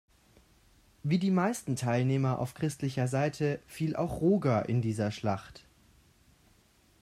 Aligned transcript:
Wie 1.03 1.19
die 1.19 1.29
meisten 1.29 1.75
Teilnehmer 1.75 2.39
auf 2.39 2.55
christlicher 2.55 3.07
Seite 3.07 3.59
fiel 3.67 3.95
auch 3.95 4.19
Roger 4.19 4.67
in 4.67 4.81
dieser 4.81 5.11
Schlacht. 5.11 5.63